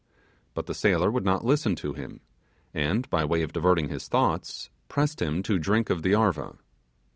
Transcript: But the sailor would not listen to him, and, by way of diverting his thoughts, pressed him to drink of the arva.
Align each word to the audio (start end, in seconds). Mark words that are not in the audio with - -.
But 0.55 0.65
the 0.65 0.73
sailor 0.73 1.11
would 1.11 1.23
not 1.23 1.45
listen 1.45 1.75
to 1.75 1.93
him, 1.93 2.21
and, 2.73 3.07
by 3.11 3.23
way 3.23 3.43
of 3.43 3.53
diverting 3.53 3.89
his 3.89 4.07
thoughts, 4.07 4.71
pressed 4.89 5.21
him 5.21 5.43
to 5.43 5.59
drink 5.59 5.91
of 5.91 6.01
the 6.01 6.15
arva. 6.15 6.55